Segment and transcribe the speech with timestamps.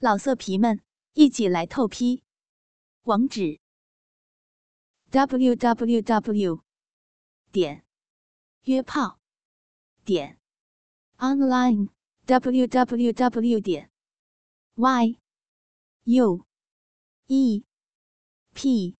[0.00, 0.80] 老色皮们，
[1.14, 2.22] 一起来透批！
[3.02, 3.58] 网址
[5.10, 6.62] ：w w w
[7.50, 7.84] 点
[8.62, 9.18] 约炮
[10.04, 10.38] 点
[11.16, 11.88] online
[12.26, 13.90] w w w 点
[14.76, 15.18] y
[16.04, 16.46] u
[17.26, 17.64] e
[18.54, 18.96] p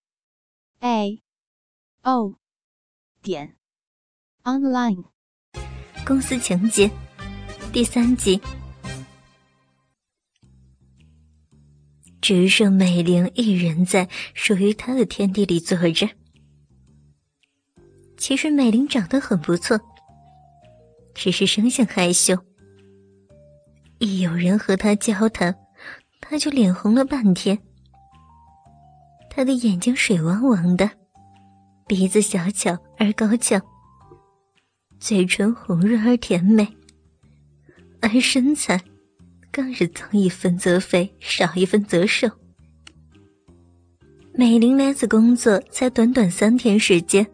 [0.81, 1.23] a
[2.03, 2.35] o
[3.23, 3.57] 点
[4.43, 5.05] online。
[6.05, 6.91] 公司情节
[7.73, 8.58] 第三集。
[12.21, 16.09] 只剩美玲一人在属于她的天地里坐着。
[18.17, 19.79] 其实美玲长得很不错，
[21.15, 22.37] 只是生性害羞。
[23.99, 25.55] 一有人和她交谈，
[26.21, 27.59] 她就脸红了半天。
[29.31, 30.91] 她的眼睛水汪汪的，
[31.87, 33.61] 鼻子小巧而高翘，
[34.99, 36.77] 嘴唇红润而甜美，
[38.01, 38.83] 而身材。
[39.59, 42.31] 更是增一分则肥，少一分则瘦。
[44.33, 47.27] 美玲来此工作才短短三天时间。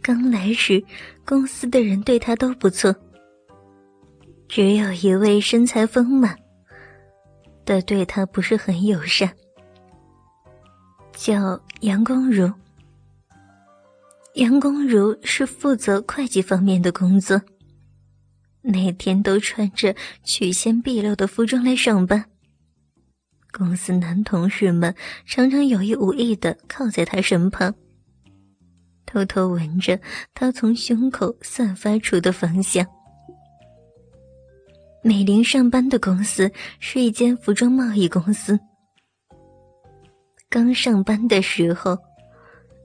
[0.00, 0.80] 刚来时，
[1.24, 2.94] 公司的人对她都不错，
[4.46, 6.38] 只有一位身材丰满
[7.64, 9.28] 的对她不是很友善，
[11.16, 12.48] 叫杨公如。
[14.34, 17.42] 杨公如是负责会计方面的工作。
[18.62, 22.24] 那天都穿着曲线毕露的服装来上班。
[23.50, 24.94] 公司男同事们
[25.26, 27.74] 常常有意无意的靠在他身旁，
[29.04, 30.00] 偷偷闻着
[30.32, 32.86] 他从胸口散发出的芳香。
[35.02, 38.58] 美玲上班的公司是一间服装贸易公司。
[40.48, 41.98] 刚上班的时候，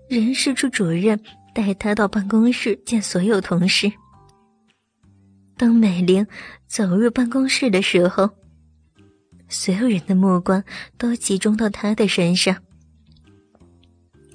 [0.10, 1.18] 人事处主任
[1.54, 3.92] 带他到办公室见所有同事。
[5.58, 6.26] 当美玲
[6.68, 8.30] 走入办公室的时候，
[9.50, 10.64] 所有人的目光
[10.98, 12.56] 都集中到她的身上。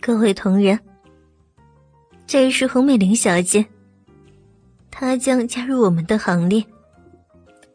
[0.01, 0.79] 各位同仁，
[2.27, 3.65] 这是洪美玲小姐，
[4.91, 6.65] 她将加入我们的行列。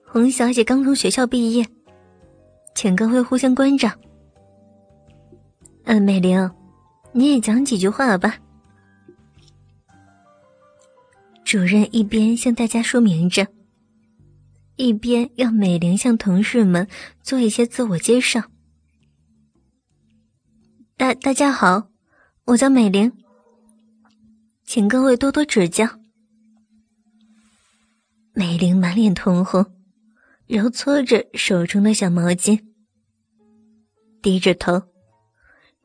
[0.05, 1.65] 洪小姐刚从学校毕业，
[2.75, 3.89] 请各位互相关照。
[5.85, 6.51] 嗯，美玲，
[7.13, 8.35] 你也讲几句话吧。
[11.47, 13.47] 主任一边向大家说明着，
[14.75, 16.85] 一边要美玲向同事们
[17.23, 18.51] 做一些自我介绍。
[20.97, 21.89] 大大家好，
[22.47, 23.13] 我叫美玲，
[24.65, 25.87] 请各位多多指教。
[28.33, 29.65] 美玲满脸通红，
[30.47, 32.59] 揉搓着手中的小毛巾，
[34.21, 34.83] 低着头，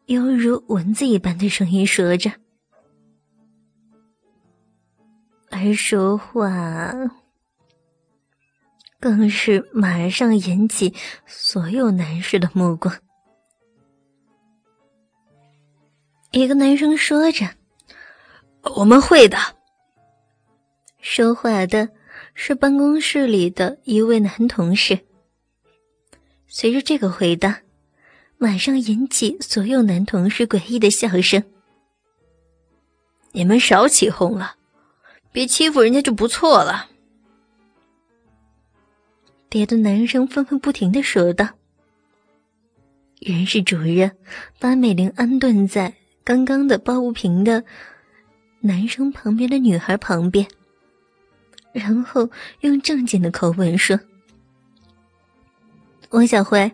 [0.06, 2.41] 犹如蚊子一般的声音说着。
[5.54, 6.90] 而说话，
[8.98, 10.94] 更是马上引起
[11.26, 12.92] 所有男士的目光。
[16.30, 17.46] 一个男生说着
[18.76, 19.36] ：“我们会的。”
[20.98, 21.90] 说话的
[22.32, 24.98] 是办公室里的一位男同事。
[26.48, 27.60] 随着这个回答，
[28.38, 31.44] 马上引起所有男同事诡异的笑声。
[33.32, 34.56] 你们少起哄了。
[35.32, 36.90] 别欺负人家就不错了。
[39.48, 41.48] 别的男生纷纷不停的说道。
[43.18, 44.10] 人事主任
[44.58, 45.94] 把美玲安顿在
[46.24, 47.64] 刚刚的抱不平的
[48.60, 50.46] 男生旁边的女孩旁边，
[51.72, 52.28] 然后
[52.60, 53.98] 用正经的口吻说
[56.10, 56.72] ：“王小辉，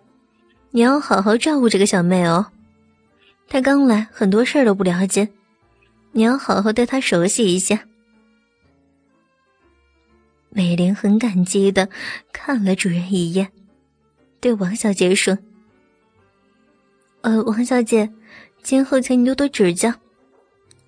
[0.70, 2.46] 你要好好照顾这个小妹哦，
[3.46, 5.28] 她刚来，很多事儿都不了解，
[6.12, 7.80] 你要好好带她熟悉一下。”
[10.50, 11.88] 美玲很感激的
[12.32, 13.52] 看了主人一眼，
[14.40, 15.38] 对王小姐说
[17.20, 18.10] ：“呃，王小姐，
[18.62, 19.92] 今后请你多多指教。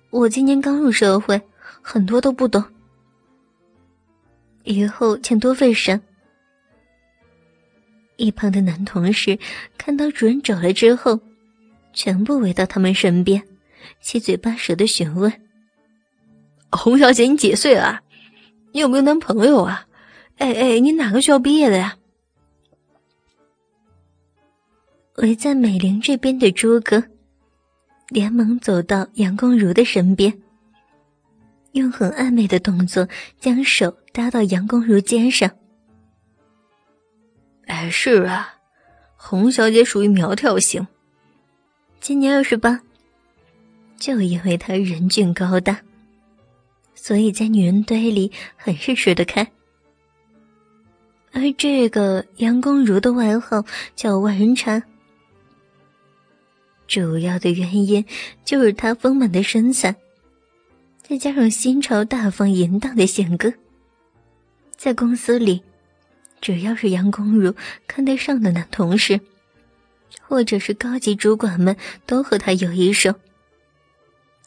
[0.09, 1.41] 我今年刚入社会，
[1.81, 2.63] 很多都不懂，
[4.63, 6.01] 以后请多费神。”
[8.17, 9.39] 一旁的男同事
[9.77, 11.19] 看到主人走了之后，
[11.93, 13.41] 全部围到他们身边，
[14.01, 15.31] 七嘴八舌的询问
[16.71, 18.01] ：“洪小姐，你几岁了？”
[18.71, 19.87] 你有没有男朋友啊？
[20.37, 21.97] 哎哎，你哪个学校毕业的呀？
[25.17, 27.03] 围在美玲这边的朱哥，
[28.07, 30.41] 连忙走到杨光如的身边，
[31.73, 33.07] 用很暧昧的动作
[33.39, 35.51] 将手搭到杨光如肩上。
[37.67, 38.55] 哎，是啊，
[39.15, 40.87] 洪小姐属于苗条型，
[41.99, 42.81] 今年二十八，
[43.97, 45.79] 就因为她人俊高大。
[47.03, 49.51] 所以在女人堆里很是吃得开。
[51.31, 53.65] 而这个杨公如的外号
[53.95, 54.83] 叫万人茶，
[56.87, 58.05] 主要的原因
[58.45, 59.95] 就是她丰满的身材，
[61.01, 63.51] 再加上新潮大方淫荡的性格，
[64.77, 65.63] 在公司里，
[66.39, 67.55] 只要是杨公如
[67.87, 69.19] 看得上的男同事，
[70.21, 71.75] 或者是高级主管们，
[72.05, 73.15] 都和她有一手。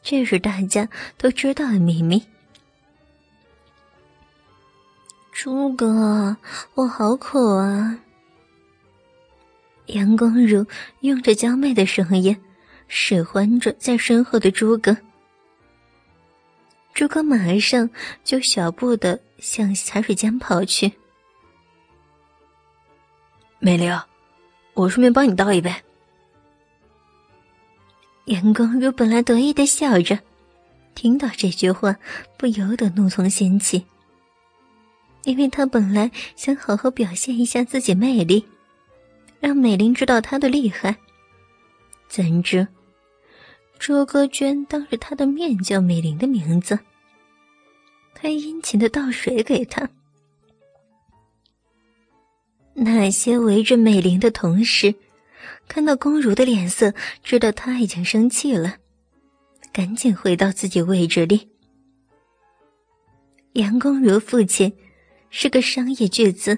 [0.04, 2.22] 这是大家都知道的秘密。
[5.34, 6.36] 朱哥，
[6.74, 7.98] 我好渴啊！
[9.86, 10.64] 杨光如
[11.00, 12.40] 用着娇媚的声音，
[12.86, 14.96] 使唤着在身后的朱哥。
[16.94, 17.90] 朱哥马上
[18.22, 20.92] 就小步的向茶水间跑去。
[23.58, 23.92] 美玲，
[24.74, 25.74] 我顺便帮你倒一杯。
[28.26, 30.16] 杨光如本来得意的笑着，
[30.94, 31.96] 听到这句话，
[32.38, 33.84] 不由得怒从心起。
[35.24, 38.44] 因为他本来想好好表现一下自己魅力，
[39.40, 40.96] 让美玲知道他的厉害。
[42.08, 42.68] 怎知，
[43.78, 46.78] 周歌娟当着他的面叫美玲的名字，
[48.12, 49.88] 还殷勤的倒水给他。
[52.74, 54.94] 那些围着美玲的同事，
[55.68, 56.92] 看到宫如的脸色，
[57.22, 58.76] 知道他已经生气了，
[59.72, 61.48] 赶紧回到自己位置里。
[63.54, 64.70] 杨宫如父亲。
[65.36, 66.56] 是个商业巨资，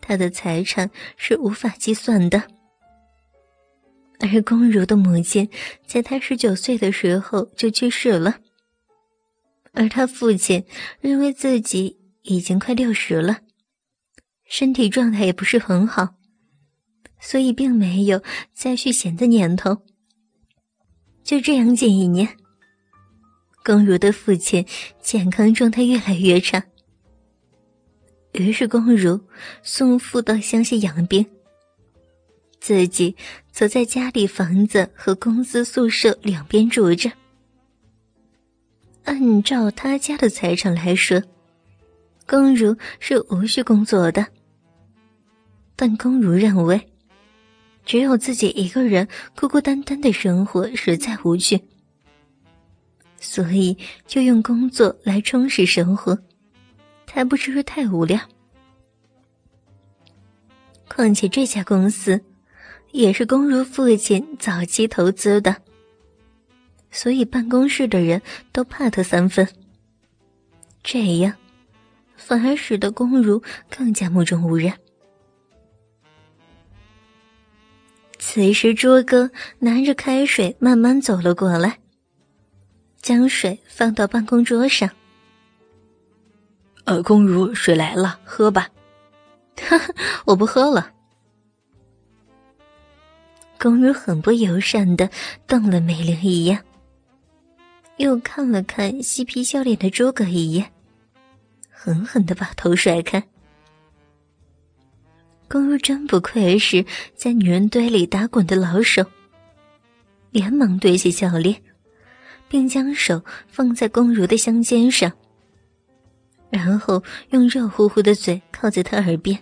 [0.00, 2.42] 他的财产是无法计算的。
[4.20, 5.46] 而龚如的母亲
[5.86, 8.38] 在他十九岁的时候就去世了，
[9.72, 10.64] 而他父亲
[11.02, 13.40] 认为自己已经快六十了，
[14.46, 16.14] 身体状态也不是很好，
[17.20, 18.22] 所以并没有
[18.54, 19.82] 再续弦的念头。
[21.22, 22.34] 就这样，近一年，
[23.62, 24.64] 龚如的父亲
[25.02, 26.64] 健康状态越来越差。
[28.32, 29.20] 于是，宫如
[29.62, 31.24] 送父到乡下养病，
[32.60, 33.16] 自己
[33.50, 37.10] 则在家里房子和公司宿舍两边住着。
[39.04, 41.22] 按照他家的财产来说，
[42.26, 44.26] 宫如是无需工作的。
[45.74, 46.88] 但宫如认为，
[47.86, 51.58] 只有自己一个人孤孤单单的生活实在无趣，
[53.18, 53.76] 所以
[54.06, 56.18] 就用工作来充实生活。
[57.08, 58.20] 才不至于太无聊。
[60.86, 62.22] 况且这家公司
[62.92, 65.56] 也是龚如父亲早期投资的，
[66.90, 68.20] 所以办公室的人
[68.52, 69.48] 都怕他三分。
[70.82, 71.34] 这样
[72.16, 74.72] 反而使得龚如更加目中无人。
[78.18, 81.78] 此时，卓哥拿着开水慢慢走了过来，
[83.00, 84.90] 将水放到办公桌上。
[86.88, 88.66] 呃，宫如，水来了，喝吧。
[90.24, 90.90] 我不喝了。
[93.60, 95.10] 宫如很不友善的
[95.46, 96.58] 瞪了美玲一眼，
[97.98, 100.72] 又看了看嬉皮笑脸的诸葛一眼，
[101.68, 103.22] 狠狠的把头甩开。
[105.46, 106.82] 宫如真不愧是
[107.14, 109.04] 在女人堆里打滚的老手，
[110.30, 111.60] 连忙堆起笑脸，
[112.48, 115.12] 并将手放在宫如的香肩上。
[116.50, 119.38] 然后用热乎乎的嘴靠在他耳边。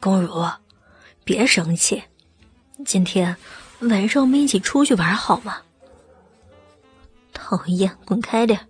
[0.00, 0.50] 公如，
[1.24, 2.02] 别生气，
[2.84, 3.36] 今天
[3.80, 5.58] 晚上我们一起出去玩好吗？
[7.32, 8.60] 讨厌，滚开点！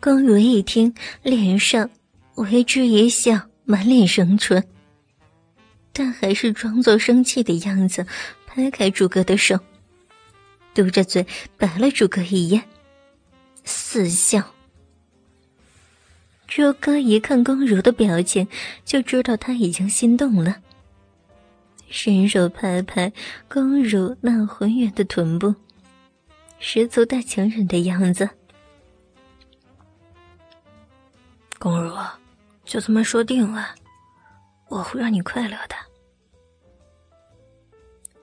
[0.00, 1.90] 公如一听，脸上
[2.36, 4.62] 为之一笑，满脸生春，
[5.92, 8.06] 但还是装作生气的样子，
[8.46, 9.58] 拍开朱哥的手，
[10.72, 12.62] 嘟着嘴白了朱哥一眼。
[13.90, 14.44] 四笑。
[16.46, 18.46] 朱哥一看宫如的表情，
[18.84, 20.56] 就知道他已经心动了。
[21.88, 23.10] 伸手拍拍
[23.48, 25.54] 宫如那浑圆的臀部，
[26.58, 28.28] 十足大情人的样子。
[31.58, 31.96] 宫如，
[32.66, 33.74] 就这么说定了，
[34.68, 35.74] 我会让你快乐的。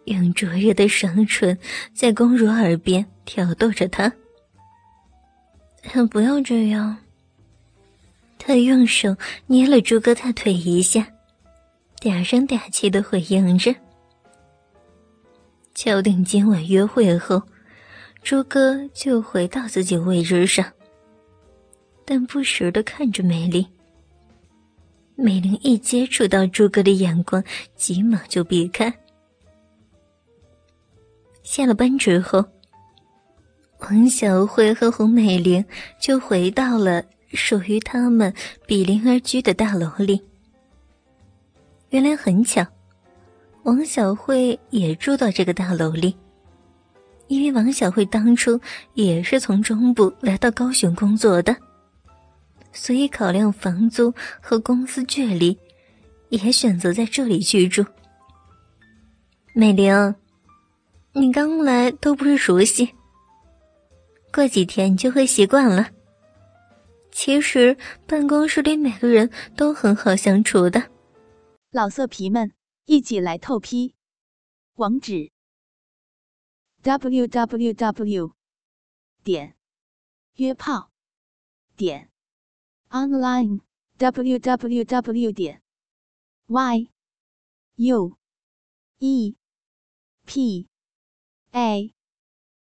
[0.04, 1.58] 用灼热的双唇
[1.92, 4.14] 在宫如耳边挑逗着她。
[6.12, 6.98] 不要这样。
[8.38, 9.16] 他用手
[9.48, 11.08] 捏了朱哥大腿一下，
[12.00, 13.74] 嗲声嗲气的回应着。
[15.74, 17.42] 敲定今晚约会后，
[18.22, 20.66] 朱哥就回到自己位置上，
[22.06, 23.66] 但不时的看着美玲。
[25.16, 27.44] 美玲一接触到朱哥的眼光，
[27.76, 28.94] 急忙就避开。
[31.42, 32.46] 下了班之后。
[33.86, 35.64] 王小慧和洪美玲
[36.00, 38.34] 就回到了属于他们
[38.66, 40.20] 比邻而居的大楼里。
[41.90, 42.66] 原来很巧，
[43.62, 46.16] 王小慧也住到这个大楼里。
[47.28, 48.60] 因为王小慧当初
[48.96, 51.56] 也是从中部来到高雄工作的，
[52.72, 54.12] 所以考量房租
[54.42, 55.56] 和公司距离，
[56.30, 57.86] 也选择在这里居住。
[59.54, 60.16] 美玲，
[61.14, 62.90] 你刚来都不是熟悉，
[64.36, 65.92] 过几天你就会习惯了。
[67.10, 70.92] 其实办公室里每个人都很好相处的。
[71.72, 72.52] 老色皮们，
[72.84, 73.96] 一起来透批，
[74.74, 75.32] 网址。
[76.82, 78.36] w w w
[79.24, 79.56] 点
[80.36, 80.92] 约炮
[81.78, 82.12] 点
[82.90, 83.62] online
[83.98, 85.62] w w w 点
[86.48, 86.90] y
[87.78, 88.18] u
[89.00, 89.36] e
[90.26, 90.68] p
[91.52, 91.94] a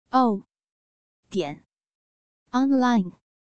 [0.09, 0.43] o
[1.31, 1.63] 点
[2.51, 3.20] online。